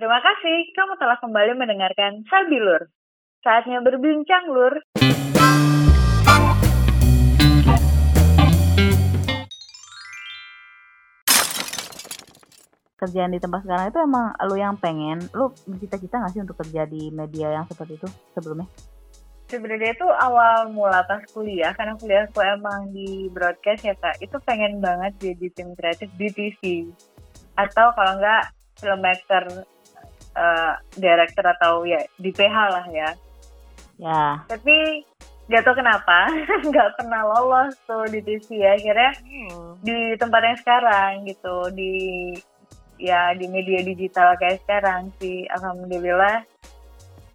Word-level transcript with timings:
Terima 0.00 0.16
kasih 0.16 0.72
kamu 0.72 0.96
telah 0.96 1.20
kembali 1.20 1.60
mendengarkan 1.60 2.24
Sabilur. 2.24 2.88
Saatnya 3.44 3.84
berbincang, 3.84 4.48
Lur. 4.48 4.80
kerjaan 12.96 13.36
di 13.36 13.40
tempat 13.44 13.60
sekarang 13.64 13.92
itu 13.92 14.00
emang 14.00 14.32
lu 14.48 14.56
yang 14.56 14.76
pengen 14.80 15.20
lu 15.32 15.52
cita-cita 15.80 16.20
gak 16.20 16.32
sih 16.36 16.44
untuk 16.44 16.56
kerja 16.60 16.84
di 16.84 17.08
media 17.08 17.48
yang 17.48 17.64
seperti 17.64 17.96
itu 17.96 18.08
sebelumnya 18.36 18.68
Sebenarnya 19.52 19.96
itu 19.96 20.04
awal 20.04 20.72
mula 20.72 21.04
pas 21.04 21.24
kuliah, 21.32 21.76
karena 21.76 21.96
kuliahku 22.00 22.40
emang 22.40 22.88
di 22.92 23.28
broadcast 23.32 23.84
ya 23.84 23.92
kak, 24.00 24.16
itu 24.20 24.36
pengen 24.48 24.80
banget 24.80 25.12
jadi 25.20 25.46
tim 25.52 25.76
kreatif 25.76 26.08
di 26.16 26.28
TV. 26.32 26.60
Atau 27.56 27.92
kalau 27.96 28.16
enggak 28.16 28.52
filmmaker, 28.80 29.68
uh, 30.40 30.72
director 30.96 31.44
atau 31.44 31.84
ya 31.84 32.00
di 32.16 32.32
PH 32.32 32.56
lah 32.72 32.86
ya. 32.88 33.10
Ya. 34.00 34.24
Tapi 34.48 35.04
gak 35.50 35.66
tau 35.66 35.74
kenapa 35.74 36.30
nggak 36.70 36.94
pernah 36.96 37.26
lolos 37.26 37.74
tuh 37.84 38.06
di 38.06 38.22
TV 38.22 38.62
ya 38.62 38.78
akhirnya 38.78 39.12
hmm. 39.18 39.82
di 39.82 40.14
tempat 40.14 40.40
yang 40.46 40.58
sekarang 40.62 41.12
gitu 41.26 41.56
di 41.74 41.94
ya 43.02 43.34
di 43.34 43.50
media 43.50 43.82
digital 43.82 44.38
kayak 44.38 44.62
sekarang 44.62 45.10
sih 45.18 45.50
alhamdulillah 45.50 46.46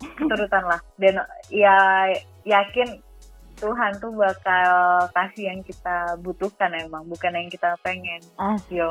keturutan 0.17 0.63
lah 0.63 0.79
dan 0.95 1.27
ya 1.51 2.07
yakin 2.47 3.03
Tuhan 3.55 3.91
tuh 4.03 4.11
bakal 4.11 5.07
kasih 5.15 5.51
yang 5.51 5.59
kita 5.63 6.19
butuhkan 6.19 6.75
emang 6.75 7.07
bukan 7.07 7.31
yang 7.31 7.47
kita 7.47 7.79
pengen. 7.79 8.19
Asik 8.35 8.83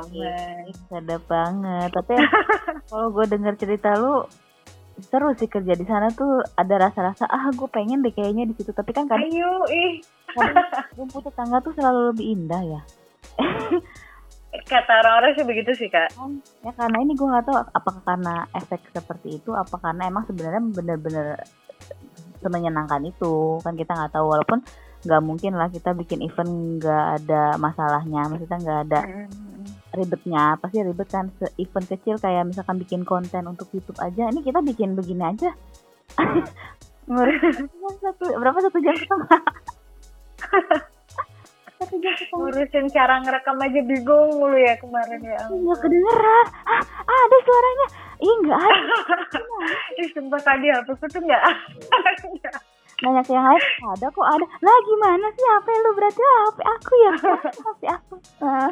ada 0.88 1.16
banget. 1.28 1.88
Tapi 1.92 2.14
kalau 2.88 3.08
gue 3.12 3.24
denger 3.28 3.54
cerita 3.60 3.92
lu 4.00 4.24
seru 5.10 5.34
sih 5.36 5.50
kerja 5.50 5.76
di 5.76 5.84
sana 5.84 6.08
tuh. 6.16 6.40
Ada 6.56 6.88
rasa-rasa 6.88 7.28
ah 7.28 7.52
gue 7.52 7.68
pengen 7.68 8.00
deh 8.00 8.12
kayaknya 8.16 8.48
di 8.48 8.54
situ. 8.56 8.72
Tapi 8.72 8.90
kan 8.96 9.04
kan 9.04 9.20
ayo 9.20 9.68
ih. 9.68 10.00
rumput 10.96 11.28
tetangga 11.28 11.60
tuh 11.60 11.76
selalu 11.76 12.16
lebih 12.16 12.26
indah 12.32 12.62
ya. 12.64 12.80
Kata 14.54 14.92
orang-orang 15.02 15.34
sih 15.34 15.44
begitu 15.44 15.70
sih 15.76 15.88
kak. 15.90 16.14
Ya 16.62 16.72
karena 16.72 16.96
ini 17.02 17.18
gue 17.18 17.26
gak 17.26 17.42
tahu 17.42 17.58
apakah 17.58 18.02
karena 18.06 18.46
efek 18.54 18.86
seperti 18.94 19.42
itu 19.42 19.50
apa 19.50 19.76
karena 19.82 20.06
emang 20.06 20.24
sebenarnya 20.30 20.62
bener-bener 20.72 21.42
semenyenangkan 22.44 23.00
itu. 23.08 23.56
Kan 23.64 23.80
kita 23.80 23.96
nggak 23.96 24.12
tahu 24.12 24.28
walaupun 24.28 24.60
nggak 25.04 25.22
mungkin 25.24 25.56
lah 25.56 25.72
kita 25.72 25.96
bikin 25.96 26.20
event 26.20 26.78
nggak 26.78 27.06
ada 27.24 27.56
masalahnya. 27.56 28.28
Maksudnya 28.28 28.58
nggak 28.60 28.80
ada 28.92 29.00
ribetnya. 29.96 30.60
Pasti 30.60 30.84
ribet 30.84 31.08
kan 31.08 31.32
se 31.40 31.48
event 31.56 31.86
kecil 31.88 32.20
kayak 32.20 32.44
misalkan 32.44 32.76
bikin 32.76 33.08
konten 33.08 33.48
untuk 33.48 33.72
YouTube 33.72 33.96
aja. 34.04 34.28
Ini 34.28 34.44
kita 34.44 34.60
bikin 34.60 34.92
begini 34.92 35.24
aja. 35.24 35.56
Satu 38.04 38.24
berapa 38.40 38.58
satu 38.64 38.80
jam 38.80 38.96
setengah 38.96 39.40
ngurusin 42.34 42.86
cara 42.90 43.20
ngerekam 43.22 43.58
aja 43.60 43.80
bingung 43.84 44.30
mulu 44.38 44.58
ya 44.58 44.74
kemarin 44.78 45.20
ya 45.22 45.38
nggak 45.48 45.78
kedengeran. 45.82 46.46
Ah, 46.66 46.82
ada 47.06 47.36
suaranya. 47.44 47.86
Ih 48.22 48.34
nggak 48.46 48.60
ada. 48.60 48.96
Ih 50.02 50.08
sumpah 50.14 50.40
tadi 50.42 50.66
aku 50.70 50.92
tuh 50.98 51.20
nggak 51.22 51.42
ada. 51.42 52.52
Nanya 53.02 53.20
ke 53.26 53.34
yang 53.34 53.44
lain 53.44 53.62
ada 53.90 54.06
kok 54.06 54.22
ada. 54.22 54.46
Lah 54.62 54.76
gimana 54.86 55.26
sih 55.34 55.44
HP 55.44 55.66
lu? 55.82 55.90
Berarti 55.98 56.22
HP 56.22 56.58
aku 56.62 56.92
ya 56.94 57.12
HP 57.50 57.82
aku. 57.98 58.14
Ah, 58.40 58.70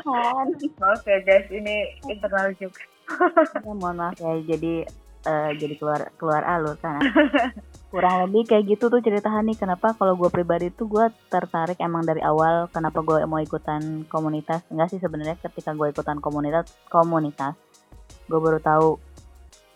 maaf 0.78 1.02
ya 1.04 1.18
guys 1.26 1.46
ini 1.50 1.90
internal 2.06 2.54
juga. 2.56 2.82
Ya, 3.12 3.60
mohon 3.66 3.98
maaf 3.98 4.16
ya. 4.22 4.32
Jadi 4.46 4.86
uh, 5.26 5.50
jadi 5.54 5.74
keluar 5.78 6.10
keluar 6.18 6.42
alur 6.46 6.76
kan. 6.78 7.02
Kurang 7.92 8.24
lebih 8.28 8.48
kayak 8.48 8.64
gitu 8.66 8.88
tuh 8.88 9.04
cerita 9.04 9.28
Hani. 9.28 9.52
Kenapa 9.54 9.92
kalau 9.94 10.16
gue 10.16 10.32
pribadi 10.32 10.72
tuh 10.72 10.88
gue 10.88 11.12
tertarik 11.28 11.76
emang 11.78 12.02
dari 12.02 12.24
awal 12.24 12.72
kenapa 12.72 13.04
gue 13.04 13.22
mau 13.28 13.38
ikutan 13.38 14.08
komunitas? 14.08 14.64
Enggak 14.72 14.96
sih 14.96 15.00
sebenarnya 15.02 15.36
ketika 15.38 15.76
gue 15.76 15.92
ikutan 15.92 16.18
komunitas 16.18 16.72
komunitas 16.88 17.54
gue 18.30 18.38
baru 18.38 18.62
tahu 18.62 18.96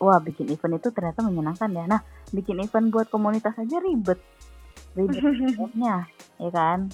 wah 0.01 0.23
bikin 0.23 0.49
event 0.49 0.81
itu 0.81 0.89
ternyata 0.93 1.21
menyenangkan 1.21 1.71
ya. 1.73 1.85
Nah 1.85 2.01
bikin 2.33 2.62
event 2.65 2.89
buat 2.89 3.12
komunitas 3.12 3.53
aja 3.61 3.77
ribet. 3.85 4.19
Ribetnya 4.97 6.09
ya 6.43 6.51
kan? 6.51 6.89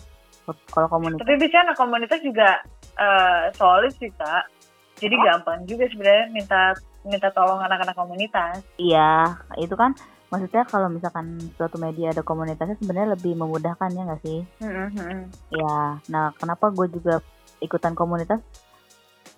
Kalau 0.75 0.91
komunitas 0.91 1.23
tapi 1.23 1.39
bicara 1.39 1.71
komunitas 1.79 2.19
juga 2.19 2.67
uh, 2.99 3.47
solid 3.55 3.95
sih 3.95 4.11
kak. 4.11 4.51
Jadi 4.99 5.15
oh. 5.19 5.23
gampang 5.23 5.67
juga 5.71 5.87
sebenarnya 5.87 6.27
minta 6.35 6.75
minta 7.03 7.29
tolong 7.35 7.59
anak-anak 7.63 7.97
komunitas. 7.99 8.63
Iya 8.79 9.43
itu 9.59 9.75
kan 9.75 9.95
maksudnya 10.33 10.65
kalau 10.65 10.89
misalkan 10.89 11.37
suatu 11.61 11.77
media 11.77 12.15
ada 12.15 12.25
komunitasnya 12.25 12.81
sebenarnya 12.81 13.19
lebih 13.19 13.37
memudahkan 13.37 13.91
ya 13.93 14.03
nggak 14.09 14.23
sih? 14.25 14.41
Mm-hmm. 14.65 15.19
ya 15.53 16.01
nah 16.09 16.33
kenapa 16.39 16.73
gue 16.73 16.89
juga 16.89 17.21
ikutan 17.61 17.93
komunitas? 17.93 18.41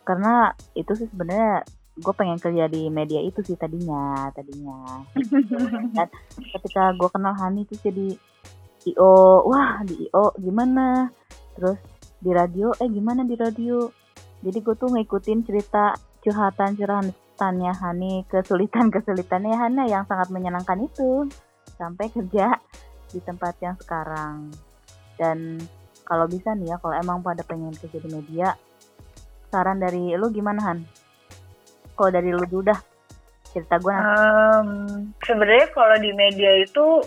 Karena 0.04 0.52
itu 0.76 0.92
sih 0.94 1.08
sebenarnya 1.08 1.64
gue 1.94 2.14
pengen 2.14 2.42
kerja 2.42 2.66
di 2.66 2.90
media 2.90 3.22
itu 3.22 3.40
sih 3.42 3.56
tadinya 3.56 4.30
tadinya. 4.36 5.02
Dan 5.96 6.08
ketika 6.52 6.92
gue 6.94 7.08
kenal 7.10 7.34
Hani 7.34 7.64
tuh 7.66 7.78
jadi 7.80 8.14
io 8.84 9.14
wah 9.48 9.80
di 9.82 10.06
io 10.06 10.36
gimana? 10.36 11.08
Terus 11.56 11.80
di 12.20 12.30
radio 12.30 12.70
eh 12.76 12.88
gimana 12.92 13.24
di 13.24 13.34
radio? 13.34 13.88
Jadi 14.44 14.58
gue 14.60 14.74
tuh 14.76 14.92
ngikutin 14.92 15.38
cerita 15.48 15.96
curhatan 16.20 16.76
curhatan 16.76 17.23
kesulitannya 17.34 17.72
Hani, 17.74 18.14
kesulitan-kesulitannya 18.30 19.54
Hana 19.66 19.84
yang 19.90 20.06
sangat 20.06 20.30
menyenangkan 20.30 20.78
itu 20.86 21.26
sampai 21.74 22.06
kerja 22.14 22.62
di 23.10 23.18
tempat 23.18 23.58
yang 23.58 23.74
sekarang. 23.82 24.54
Dan 25.18 25.58
kalau 26.06 26.30
bisa 26.30 26.54
nih 26.54 26.74
ya, 26.74 26.76
kalau 26.78 26.94
emang 26.94 27.26
pada 27.26 27.42
pengen 27.42 27.74
kerja 27.74 27.98
di 27.98 28.06
media, 28.06 28.54
saran 29.50 29.82
dari 29.82 30.14
lu 30.14 30.30
gimana 30.30 30.62
Han? 30.62 30.78
Kalau 31.98 32.10
dari 32.14 32.30
lu 32.30 32.46
udah 32.46 32.78
cerita 33.50 33.82
gue 33.82 33.90
nanti. 33.90 34.14
Um, 34.14 34.70
Sebenarnya 35.26 35.66
kalau 35.74 35.98
di 35.98 36.10
media 36.14 36.54
itu 36.62 37.02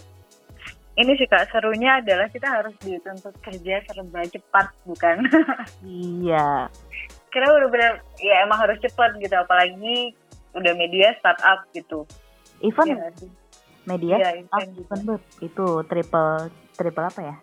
ini 0.97 1.13
sih 1.15 1.27
kak 1.29 1.47
serunya 1.55 2.03
adalah 2.03 2.27
kita 2.27 2.51
harus 2.51 2.75
dituntut 2.83 3.35
kerja 3.39 3.79
serba 3.87 4.27
cepat 4.27 4.75
bukan? 4.83 5.23
iya 5.87 6.67
kira 7.37 7.53
udah 7.53 7.69
bener 7.69 7.93
ya 8.17 8.41
emang 8.41 8.57
harus 8.57 8.81
cepat 8.81 9.13
gitu 9.21 9.37
apalagi 9.37 10.17
udah 10.57 10.73
media 10.73 11.13
startup 11.21 11.69
gitu. 11.69 12.09
Event 12.65 12.97
ya, 12.97 13.09
media 13.85 14.15
ya, 14.17 14.29
event, 14.41 14.69
gitu. 14.73 14.89
event 14.89 15.21
itu 15.45 15.67
triple 15.85 16.49
triple 16.73 17.05
apa 17.05 17.21
ya? 17.21 17.35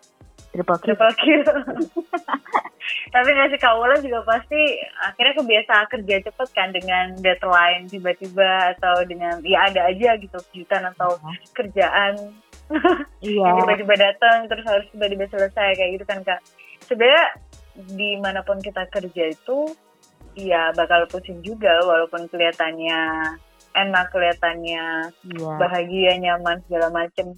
Triple 0.50 0.78
kill 0.82 0.98
triple 0.98 1.14
kill 1.22 1.46
tapi 3.14 3.30
ngasih 3.30 3.60
kaulah 3.62 3.98
juga 4.02 4.26
pasti 4.26 4.58
akhirnya 4.98 5.34
kebiasa 5.38 5.86
kerja 5.86 6.14
cepet 6.26 6.48
kan 6.50 6.74
dengan 6.74 7.14
deadline 7.22 7.86
tiba-tiba 7.86 8.74
atau 8.74 9.06
dengan 9.06 9.38
ya 9.46 9.70
ada 9.70 9.86
aja 9.86 10.18
gitu 10.18 10.34
kejutan 10.50 10.90
atau 10.90 11.14
uh 11.14 11.38
kerjaan. 11.54 12.34
Iya. 13.20 13.60
tiba-tiba 13.60 13.92
datang 13.92 14.48
terus 14.48 14.64
harus 14.64 14.88
tiba-tiba 14.88 15.28
selesai 15.28 15.76
kayak 15.76 16.00
gitu 16.00 16.04
kan 16.08 16.24
kak. 16.24 16.40
Sebenarnya 16.88 17.36
di 17.74 18.16
mana 18.22 18.40
pun 18.40 18.56
kita 18.62 18.88
kerja 18.88 19.36
itu 19.36 19.68
ya 20.34 20.74
bakal 20.74 21.06
pusing 21.10 21.40
juga 21.42 21.78
walaupun 21.86 22.26
kelihatannya 22.30 23.00
enak 23.74 24.06
kelihatannya 24.14 25.10
yeah. 25.34 25.58
bahagia 25.58 26.12
nyaman 26.18 26.62
segala 26.66 26.90
macem. 26.90 27.34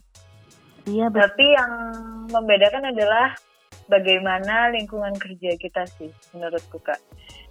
Iya 0.86 1.10
tapi 1.10 1.44
yang 1.56 1.72
membedakan 2.30 2.92
adalah 2.94 3.34
bagaimana 3.90 4.70
lingkungan 4.70 5.16
kerja 5.18 5.56
kita 5.58 5.82
sih 5.98 6.12
menurutku 6.36 6.80
kak. 6.80 7.00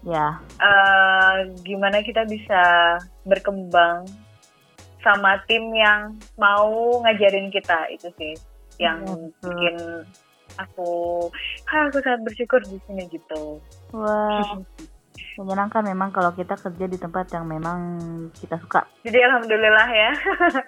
Ya 0.05 0.39
uh, 0.61 1.38
gimana 1.66 2.05
kita 2.05 2.23
bisa 2.29 2.95
berkembang 3.25 4.05
sama 5.02 5.37
tim 5.46 5.70
yang 5.73 6.17
mau 6.37 7.02
ngajarin 7.05 7.53
kita 7.53 7.90
itu 7.93 8.09
sih 8.17 8.34
yang 8.81 9.05
ya, 9.05 9.16
bikin 9.46 9.78
aku 10.58 10.90
aku 11.70 11.97
sangat 12.02 12.22
bersyukur 12.25 12.61
di 12.66 12.78
sini 12.87 13.03
gitu. 13.14 13.61
Wah 13.93 14.41
menyenangkan 15.35 15.84
memang 15.84 16.09
kalau 16.16 16.32
kita 16.32 16.55
kerja 16.55 16.85
di 16.87 16.97
tempat 16.99 17.28
yang 17.35 17.46
memang 17.47 17.79
kita 18.35 18.55
suka. 18.59 18.87
Jadi 19.03 19.20
alhamdulillah 19.20 19.87
ya. 19.91 20.11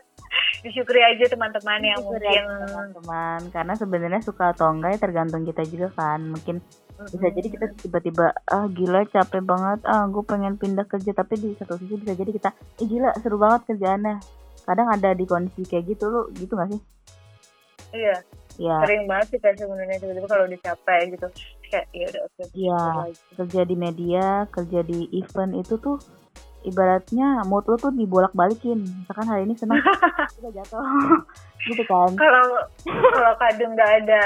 Disyukuri 0.63 1.01
aja 1.05 1.25
teman-teman 1.31 1.79
yang 1.79 1.99
mungkin 2.03 2.43
teman-teman. 2.67 3.39
Karena 3.53 3.73
sebenarnya 3.79 4.21
suka 4.25 4.51
atau 4.51 4.73
enggak 4.73 4.97
ya 4.97 4.99
tergantung 4.99 5.43
kita 5.47 5.63
juga 5.67 5.87
kan. 5.95 6.19
Mungkin 6.19 6.59
bisa 6.97 7.27
jadi 7.29 7.47
kita 7.47 7.65
tiba-tiba 7.77 8.33
ah 8.49 8.67
gila 8.67 9.07
capek 9.07 9.43
banget. 9.45 9.79
Ah 9.87 10.03
gue 10.11 10.23
pengen 10.27 10.59
pindah 10.59 10.83
kerja. 10.89 11.11
Tapi 11.15 11.33
di 11.39 11.49
satu 11.55 11.79
sisi 11.79 11.95
bisa 11.95 12.13
jadi 12.17 12.31
kita 12.33 12.49
eh 12.53 12.87
gila 12.87 13.15
seru 13.23 13.39
banget 13.39 13.71
kerjaannya. 13.71 14.19
Kadang 14.67 14.87
ada 14.91 15.15
di 15.15 15.23
kondisi 15.23 15.63
kayak 15.63 15.95
gitu 15.95 16.11
lo 16.11 16.21
gitu 16.35 16.59
gak 16.59 16.75
sih? 16.75 16.81
Iya. 17.95 18.17
Ya. 18.57 18.81
sering 18.81 19.05
banget 19.05 19.37
sih 19.37 19.39
kayak 19.39 19.61
sebenarnya 19.61 20.01
tiba-tiba 20.01 20.25
kalau 20.25 20.49
dicapai 20.49 21.13
gitu 21.13 21.29
kayak 21.69 21.87
ya 21.91 22.05
udah 22.09 22.21
oke 22.25 22.43
iya 22.55 22.83
kerja 23.37 23.61
di 23.67 23.75
media 23.75 24.25
kerja 24.49 24.79
di 24.83 24.99
event 25.15 25.53
itu 25.59 25.75
tuh 25.77 25.97
ibaratnya 26.67 27.47
mood 27.47 27.63
lo 27.71 27.79
tuh 27.79 27.95
dibolak 27.95 28.35
balikin 28.35 28.83
misalkan 28.83 29.27
hari 29.31 29.47
ini 29.47 29.55
senang 29.55 29.79
udah 30.43 30.51
jatuh. 30.51 30.83
Gitu 31.67 31.83
kan? 31.83 32.11
Kalau 32.15 32.47
kalau 32.87 33.33
kadang 33.39 33.71
nggak 33.75 33.91
ada 34.03 34.21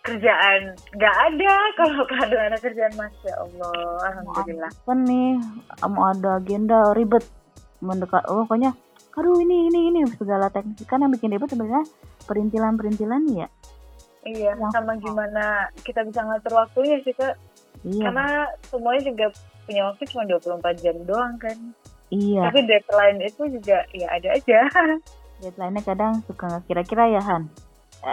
kerjaan 0.00 0.60
nggak 0.96 1.16
ada. 1.28 1.52
Kalau 1.80 2.02
kadang 2.08 2.42
ada 2.48 2.56
kerjaan 2.56 2.94
masya 2.96 3.32
allah 3.36 4.00
alhamdulillah. 4.08 4.72
Kan 4.88 4.98
nih? 5.04 5.36
Mau 5.84 6.04
ada 6.08 6.40
agenda 6.40 6.96
ribet. 6.96 7.24
Mendekat 7.80 8.28
oh 8.28 8.44
pokoknya 8.44 8.76
aduh 9.20 9.36
ini 9.36 9.68
ini 9.68 9.92
ini 9.92 10.00
segala 10.16 10.48
teknis 10.48 10.80
kan 10.88 11.02
yang 11.04 11.12
bikin 11.12 11.34
ribet 11.34 11.52
sebenarnya 11.52 11.84
perintilan 12.24 12.72
perintilan 12.78 13.20
ya 13.28 13.48
iya 14.24 14.52
sama 14.72 14.96
gimana 15.00 15.68
kita 15.80 16.04
bisa 16.04 16.20
ngatur 16.24 16.60
waktunya 16.60 17.00
sih 17.04 17.16
kak. 17.16 17.36
Iya. 17.80 18.12
karena 18.12 18.44
semuanya 18.68 19.02
juga 19.08 19.26
punya 19.64 19.82
waktu 19.88 20.02
cuma 20.12 20.28
24 20.28 20.84
jam 20.84 20.96
doang 21.08 21.34
kan. 21.40 21.56
Iya. 22.10 22.50
Tapi 22.50 22.66
deadline 22.66 23.20
itu 23.24 23.42
juga 23.48 23.86
ya 23.94 24.08
ada 24.12 24.28
aja. 24.36 24.60
Deadline-nya 25.40 25.82
kadang 25.86 26.20
suka 26.28 26.44
nggak 26.50 26.64
kira-kira 26.68 27.08
ya 27.08 27.22
Han? 27.24 27.48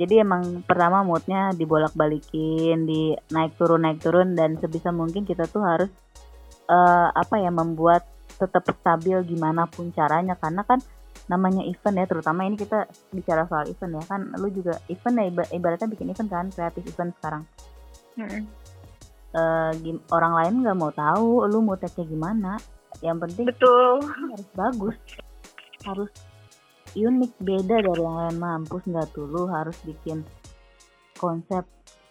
Jadi 0.00 0.14
emang 0.22 0.62
pertama 0.66 1.02
moodnya 1.02 1.50
dibolak-balikin 1.54 2.86
di 2.86 3.14
naik 3.30 3.58
turun 3.58 3.82
naik 3.82 4.02
turun 4.02 4.38
dan 4.38 4.54
sebisa 4.58 4.94
mungkin 4.94 5.26
kita 5.26 5.46
tuh 5.50 5.62
harus 5.62 5.90
uh, 6.70 7.10
apa 7.10 7.42
ya 7.42 7.50
membuat 7.50 8.06
tetap 8.38 8.66
stabil 8.82 9.22
gimana 9.26 9.70
pun 9.70 9.94
caranya. 9.94 10.34
Karena 10.34 10.66
kan 10.66 10.82
namanya 11.26 11.62
event 11.66 11.96
ya 11.98 12.06
terutama 12.06 12.46
ini 12.46 12.54
kita 12.54 12.86
bicara 13.10 13.46
soal 13.50 13.66
event 13.66 13.98
ya. 13.98 14.02
Kan 14.06 14.34
lu 14.38 14.48
juga 14.50 14.78
event 14.86 15.16
ya 15.18 15.24
ibaratnya 15.54 15.88
bikin 15.90 16.10
event 16.10 16.30
kan 16.30 16.46
kreatif 16.50 16.82
event 16.86 17.12
sekarang. 17.18 17.42
Hmm 18.16 18.46
uh, 19.36 19.72
orang 20.12 20.32
lain 20.42 20.54
nggak 20.64 20.78
mau 20.78 20.92
tahu 20.92 21.44
lu 21.48 21.60
mau 21.64 21.76
tesnya 21.76 22.08
gimana. 22.08 22.56
Yang 23.04 23.16
penting 23.28 23.46
betul. 23.52 24.00
harus 24.08 24.48
bagus. 24.56 24.96
Harus 25.84 26.12
unik 26.96 27.32
beda 27.44 27.76
dari 27.84 28.00
yang 28.00 28.16
lain. 28.16 28.36
Mampus 28.40 28.84
nggak 28.88 29.06
tuh 29.12 29.28
lu 29.28 29.44
harus 29.52 29.76
bikin 29.84 30.24
konsep 31.16 31.64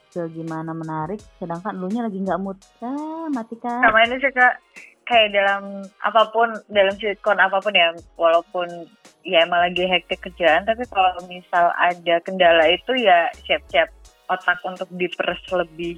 segimana 0.10 0.72
menarik 0.72 1.20
sedangkan 1.38 1.76
lu 1.76 1.92
nya 1.92 2.08
lagi 2.08 2.22
nggak 2.22 2.40
mood. 2.40 2.58
Ah 2.80 3.28
mati 3.34 3.58
kan. 3.58 3.82
Sama 3.84 4.06
ini 4.06 4.16
sih 4.22 4.32
kak. 4.32 4.62
Kayak 5.06 5.38
dalam 5.38 5.86
apa 6.02 6.34
pun 6.34 6.50
dalam 6.74 6.94
silikon 6.98 7.38
apa 7.38 7.62
pun 7.62 7.74
ya 7.78 7.94
walaupun 8.18 8.90
ya 9.26 9.42
emang 9.42 9.58
lagi 9.66 9.90
hektik 9.90 10.22
kerjaan 10.22 10.70
tapi 10.70 10.86
kalau 10.94 11.18
misal 11.26 11.74
ada 11.82 12.22
kendala 12.22 12.70
itu 12.70 12.94
ya 12.94 13.34
siap-siap 13.44 13.90
otak 14.30 14.62
untuk 14.62 14.86
diperes 14.94 15.42
lebih 15.50 15.98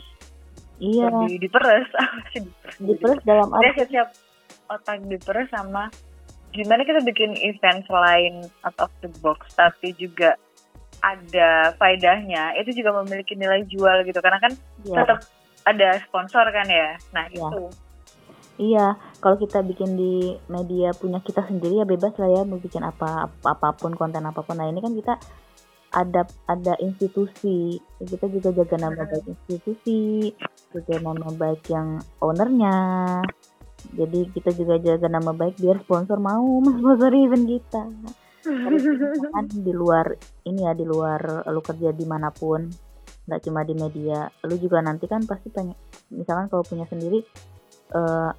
iya. 0.80 1.12
di 1.28 1.36
diperes. 1.44 1.88
Diperes. 2.80 3.20
Dalam 3.28 3.52
arti 3.52 3.84
siap 3.84 3.90
siap 3.92 4.10
otak 4.72 5.04
diperes 5.06 5.52
sama 5.52 5.92
gimana 6.56 6.88
kita 6.88 7.04
bikin 7.04 7.36
event 7.44 7.84
selain 7.86 8.48
out 8.64 8.80
of 8.80 8.92
the 9.04 9.12
box 9.20 9.52
tapi 9.54 9.92
juga 10.00 10.40
ada 11.04 11.76
faedahnya 11.78 12.58
itu 12.58 12.82
juga 12.82 12.96
memiliki 13.04 13.36
nilai 13.36 13.68
jual 13.68 14.08
gitu. 14.08 14.18
Karena 14.24 14.40
kan 14.40 14.54
yeah. 14.88 15.04
tetap 15.04 15.20
ada 15.68 16.00
sponsor 16.08 16.48
kan 16.48 16.68
ya. 16.72 16.96
Nah 17.12 17.28
yeah. 17.28 17.44
itu 17.44 17.62
iya 18.58 18.98
kalau 19.22 19.38
kita 19.38 19.62
bikin 19.66 19.98
di 19.98 20.34
media 20.50 20.94
punya 20.94 21.22
kita 21.22 21.46
sendiri 21.46 21.82
ya 21.82 21.86
bebas 21.86 22.14
lah 22.18 22.30
ya 22.30 22.42
mau 22.46 22.62
bikin 22.62 22.86
apa, 22.86 23.30
apa 23.30 23.50
apa 23.54 23.68
pun 23.78 23.94
konten 23.94 24.26
apa 24.26 24.42
pun. 24.46 24.58
Nah 24.58 24.70
ini 24.70 24.82
kan 24.82 24.94
kita 24.94 25.18
ada 25.94 26.28
ada 26.50 26.74
institusi. 26.84 27.80
Kita 27.98 28.28
juga 28.28 28.54
jaga 28.54 28.76
nama 28.78 29.08
baik 29.08 29.26
institusi 29.26 30.34
jaga 30.74 30.96
nama 31.00 31.30
baik 31.32 31.64
yang 31.72 32.02
ownernya. 32.20 32.78
Jadi 33.94 34.20
kita 34.36 34.52
juga 34.58 34.82
jaga 34.82 35.08
nama 35.08 35.32
baik 35.32 35.62
biar 35.62 35.82
sponsor 35.86 36.20
mau 36.20 36.62
sponsori 36.78 37.18
event 37.26 37.46
kita. 37.48 37.84
Kan 39.32 39.46
di 39.50 39.74
luar 39.74 40.14
ini 40.46 40.66
ya 40.66 40.74
di 40.78 40.86
luar 40.86 41.48
lu 41.50 41.62
kerja 41.64 41.94
di 41.94 42.06
mana 42.06 42.30
pun 42.34 42.68
nggak 43.28 43.42
cuma 43.44 43.64
di 43.64 43.74
media. 43.74 44.28
Lu 44.46 44.56
juga 44.60 44.84
nanti 44.84 45.08
kan 45.08 45.24
pasti 45.24 45.50
pengen 45.50 45.76
misalkan 46.12 46.48
kalau 46.52 46.64
punya 46.64 46.88
sendiri 46.88 47.24
uh, 47.94 48.32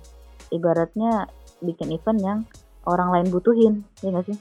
ibaratnya 0.52 1.28
bikin 1.60 1.92
event 1.94 2.20
yang 2.20 2.38
orang 2.88 3.12
lain 3.12 3.28
butuhin 3.28 3.74
ya 4.00 4.12
nggak 4.12 4.26
sih? 4.32 4.38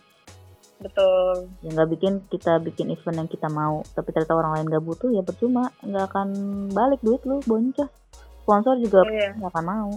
Betul. 0.78 1.50
Ya 1.66 1.70
nggak 1.74 1.90
bikin 1.98 2.14
kita 2.30 2.62
bikin 2.62 2.94
event 2.94 3.18
yang 3.26 3.30
kita 3.30 3.48
mau 3.50 3.82
tapi 3.94 4.14
ternyata 4.14 4.38
orang 4.38 4.52
lain 4.58 4.66
nggak 4.70 4.86
butuh 4.86 5.10
ya 5.12 5.22
percuma 5.26 5.74
nggak 5.82 6.06
akan 6.14 6.28
balik 6.72 7.02
duit 7.02 7.22
lu 7.26 7.42
boncos. 7.44 7.90
Sponsor 8.46 8.80
juga 8.80 9.04
iya. 9.12 9.36
nggak 9.36 9.52
akan 9.52 9.66
mau. 9.66 9.92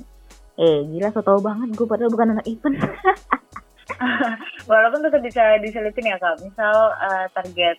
Eh 0.58 0.84
gila 0.88 1.08
so 1.14 1.22
tau 1.22 1.38
banget 1.38 1.72
gue 1.76 1.86
padahal 1.86 2.10
bukan 2.10 2.34
anak 2.38 2.46
event. 2.48 2.76
Walaupun 4.70 5.02
tetap 5.04 5.20
bisa 5.20 5.42
diselipin 5.60 6.10
ya 6.10 6.16
kak. 6.16 6.40
Misal 6.40 6.74
uh, 6.96 7.26
target 7.36 7.78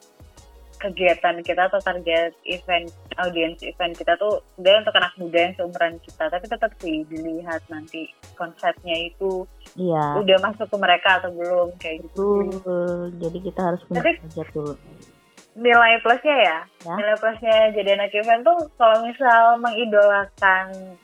kegiatan 0.82 1.38
kita 1.46 1.70
atau 1.70 1.78
target 1.78 2.34
event 2.50 2.90
audiens 3.22 3.62
event 3.62 3.94
kita 3.94 4.18
tuh 4.18 4.42
sebenarnya 4.58 4.82
untuk 4.82 4.98
anak 4.98 5.14
muda 5.22 5.38
yang 5.38 5.54
seumuran 5.54 5.96
kita 6.02 6.24
tapi 6.34 6.46
tetap 6.50 6.72
sih 6.82 7.06
dilihat 7.06 7.62
nanti 7.70 8.10
konsepnya 8.34 8.96
itu 9.06 9.46
iya. 9.78 10.18
udah 10.18 10.38
masuk 10.42 10.66
ke 10.66 10.78
mereka 10.82 11.22
atau 11.22 11.30
belum 11.30 11.70
kayak 11.78 12.02
gitu. 12.10 12.50
Betul. 12.50 13.14
jadi 13.22 13.38
kita 13.46 13.62
harus 13.62 13.82
punya 13.86 14.02
target 14.02 14.48
dulu. 14.52 14.74
nilai 15.52 16.00
plusnya 16.00 16.38
ya, 16.42 16.60
ya. 16.88 16.96
Nilai 16.96 17.18
plusnya 17.20 17.58
jadi 17.76 17.90
anak 18.00 18.16
event 18.16 18.42
tuh 18.42 18.60
kalau 18.80 18.98
misal 19.06 19.60
mengidolakan 19.60 20.98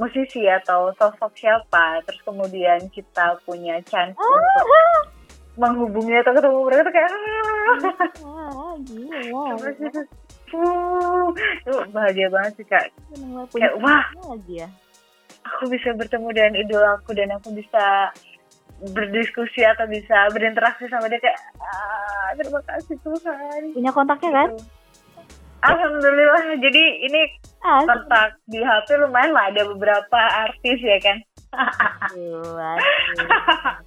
musisi 0.00 0.48
atau 0.48 0.90
sosok 0.96 1.36
siapa 1.36 2.00
terus 2.08 2.20
kemudian 2.24 2.88
kita 2.88 3.36
punya 3.44 3.76
chance 3.84 4.16
ah, 4.16 4.24
untuk 4.24 4.66
menghubungi 5.60 6.16
atau 6.24 6.32
ketemu 6.32 6.58
mereka 6.64 6.82
tuh 6.88 6.94
kayak 6.96 7.10
ah, 8.80 9.56
gila. 9.60 10.02
Uh, 10.50 11.84
bahagia 11.94 12.26
banget 12.32 12.52
sih 12.58 12.66
kak. 12.66 12.90
Kayak 13.54 13.74
wah, 13.78 14.02
lagi 14.26 14.66
ya. 14.66 14.68
aku 15.46 15.70
bisa 15.70 15.94
bertemu 15.94 16.28
dengan 16.34 16.54
idola 16.58 16.98
aku 16.98 17.14
dan 17.14 17.30
aku 17.32 17.54
bisa 17.54 18.10
berdiskusi 18.80 19.62
atau 19.62 19.84
bisa 19.86 20.32
berinteraksi 20.32 20.88
sama 20.88 21.06
dia 21.06 21.20
kayak 21.20 21.38
ah, 21.60 22.34
terima 22.34 22.60
kasih 22.66 22.96
Tuhan. 23.04 23.60
Punya 23.76 23.92
kontaknya 23.94 24.30
kan? 24.32 24.48
Gitu. 24.56 24.64
Alhamdulillah. 25.60 26.56
Jadi 26.56 26.84
ini 27.04 27.22
kontak 27.60 28.40
di 28.48 28.64
HP 28.64 28.96
lumayan 28.96 29.36
lah 29.36 29.52
ada 29.52 29.62
beberapa 29.68 30.20
artis 30.48 30.80
ya 30.80 30.98
kan. 31.04 31.20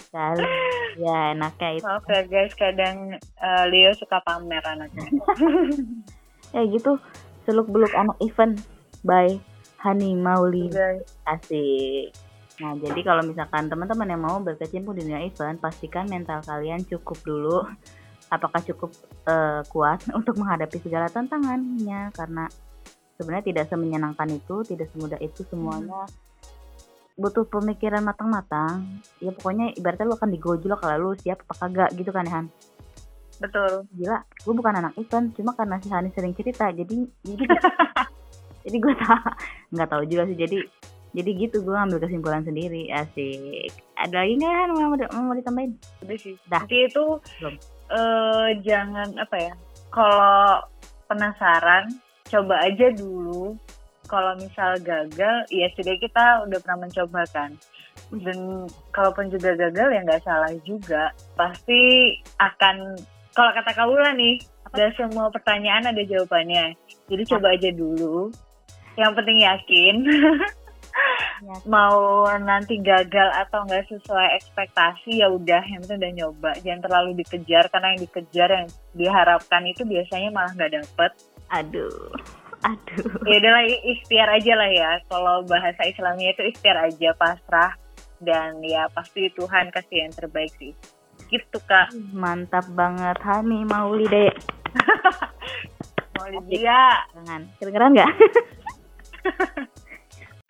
Sekali. 0.03 0.43
ya 0.99 1.33
enaknya 1.35 1.69
itu. 1.79 1.87
Oke 1.87 2.11
ya 2.11 2.23
guys, 2.27 2.53
kadang 2.55 3.17
uh, 3.39 3.65
Leo 3.71 3.91
suka 3.95 4.19
pamer 4.23 4.63
anaknya. 4.63 5.07
ya 6.55 6.61
gitu, 6.67 6.99
seluk 7.47 7.67
beluk 7.71 7.91
anak 7.95 8.19
event 8.19 8.59
by 9.07 9.39
Hani 9.79 10.15
Mauli. 10.15 10.71
Asik. 11.27 12.13
Nah, 12.61 12.77
jadi 12.77 13.01
kalau 13.01 13.25
misalkan 13.25 13.65
teman-teman 13.65 14.07
yang 14.07 14.21
mau 14.21 14.37
berkecimpung 14.37 14.93
di 14.93 15.09
dunia 15.09 15.25
event, 15.25 15.57
pastikan 15.57 16.05
mental 16.05 16.45
kalian 16.45 16.85
cukup 16.85 17.17
dulu. 17.25 17.65
Apakah 18.29 18.61
cukup 18.61 18.93
uh, 19.25 19.65
kuat 19.67 20.05
untuk 20.17 20.37
menghadapi 20.37 20.77
segala 20.79 21.09
tantangannya? 21.09 22.13
Karena 22.13 22.45
sebenarnya 23.17 23.45
tidak 23.49 23.65
semenyenangkan 23.67 24.29
itu, 24.31 24.61
tidak 24.63 24.87
semudah 24.93 25.19
itu 25.19 25.41
semuanya. 25.49 26.05
Hmm 26.05 26.22
butuh 27.13 27.45
pemikiran 27.45 28.01
matang-matang 28.01 29.01
ya 29.21 29.29
pokoknya 29.29 29.77
ibaratnya 29.77 30.09
lu 30.09 30.17
akan 30.17 30.33
digojlok 30.33 30.79
kalau 30.81 30.97
lu 30.97 31.11
siap 31.21 31.45
apa 31.45 31.53
kagak 31.65 31.89
gitu 31.93 32.09
kan 32.09 32.25
ya 32.25 32.33
Han? 32.41 32.45
Betul. 33.37 33.85
Gila 33.93 34.19
gue 34.23 34.53
bukan 34.53 34.73
anak 34.81 34.93
event 34.97 35.29
cuma 35.37 35.53
karena 35.53 35.77
si 35.77 35.87
Hani 35.93 36.09
sering 36.13 36.33
cerita 36.33 36.73
jadi 36.73 36.95
jadi 37.21 37.43
jadi 38.65 38.77
gue 38.81 38.93
tak 38.97 39.21
nggak 39.69 39.89
tahu 39.89 40.03
juga 40.09 40.23
sih 40.29 40.37
jadi 40.37 40.57
jadi 41.13 41.29
gitu 41.37 41.61
gue 41.61 41.77
ambil 41.77 42.01
kesimpulan 42.01 42.41
sendiri 42.41 42.89
asik. 42.89 43.69
Ada 43.93 44.25
lagi 44.25 44.33
nggak 44.41 44.53
Han 44.57 44.69
mau, 44.73 44.97
mau 45.29 45.35
ditambahin? 45.37 45.77
Udah 46.01 46.17
sih. 46.17 46.33
Dah. 46.49 46.65
Nanti 46.65 46.89
itu 46.89 47.05
Belum. 47.37 47.55
Uh, 47.93 48.49
jangan 48.65 49.13
apa 49.21 49.37
ya 49.37 49.53
kalau 49.93 50.65
penasaran 51.05 51.93
coba 52.25 52.65
aja 52.65 52.89
dulu 52.89 53.53
kalau 54.13 54.37
misal 54.37 54.77
gagal 54.85 55.41
ya 55.49 55.65
sudah 55.73 55.97
kita 55.97 56.45
udah 56.45 56.57
pernah 56.61 56.85
mencoba 56.85 57.25
kan. 57.33 57.57
Dan 58.13 58.69
kalaupun 58.93 59.33
juga 59.33 59.57
gagal 59.57 59.89
ya 59.89 59.99
nggak 60.05 60.21
salah 60.21 60.53
juga. 60.61 61.09
Pasti 61.33 62.13
akan 62.37 62.93
kalau 63.33 63.49
kata 63.57 63.73
Kaula 63.73 64.13
nih 64.13 64.37
dan 64.77 64.93
semua 64.93 65.33
pertanyaan 65.33 65.89
ada 65.89 66.05
jawabannya. 66.05 66.77
Jadi 67.09 67.23
coba 67.25 67.57
aja 67.57 67.73
dulu. 67.73 68.29
Yang 69.01 69.11
penting 69.17 69.39
yakin. 69.41 69.95
Mau 71.73 72.29
nanti 72.37 72.77
gagal 72.85 73.33
atau 73.33 73.65
nggak 73.65 73.89
sesuai 73.89 74.37
ekspektasi 74.37 75.25
ya 75.25 75.27
udah 75.33 75.65
yang 75.65 75.81
penting 75.81 75.97
udah 76.05 76.13
nyoba. 76.21 76.51
Jangan 76.61 76.85
terlalu 76.85 77.09
dikejar 77.25 77.65
karena 77.73 77.97
yang 77.97 78.01
dikejar 78.05 78.49
yang 78.61 78.67
diharapkan 78.93 79.65
itu 79.65 79.81
biasanya 79.81 80.29
malah 80.29 80.53
nggak 80.53 80.85
dapet. 80.85 81.11
Aduh 81.49 82.13
Aduh. 82.63 83.11
Ya 83.27 83.35
udahlah 83.43 83.63
ikhtiar 83.67 84.29
aja 84.31 84.53
lah 84.55 84.69
ya. 84.71 84.91
Kalau 85.11 85.43
bahasa 85.43 85.83
Islamnya 85.83 86.31
itu 86.31 86.41
ikhtiar 86.47 86.79
aja 86.79 87.11
pasrah 87.19 87.75
dan 88.23 88.63
ya 88.63 88.87
pasti 88.95 89.27
Tuhan 89.35 89.69
kasih 89.75 90.07
yang 90.07 90.13
terbaik 90.15 90.51
sih. 90.55 90.71
Gitu 91.27 91.57
kak. 91.67 91.91
Mantap 92.15 92.63
banget 92.71 93.19
Hani 93.19 93.67
Maulide. 93.67 94.31
Maulidia. 96.17 97.03
Jangan. 97.19 97.41
Kedengeran 97.59 97.91
nggak? 97.99 98.11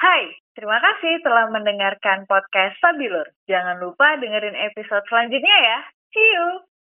Hai, 0.04 0.24
terima 0.54 0.78
kasih 0.84 1.24
telah 1.24 1.48
mendengarkan 1.50 2.28
podcast 2.28 2.76
Sabilur. 2.84 3.32
Jangan 3.48 3.80
lupa 3.80 4.20
dengerin 4.20 4.58
episode 4.70 5.08
selanjutnya 5.08 5.58
ya. 5.64 5.80
See 6.14 6.28
you. 6.30 6.68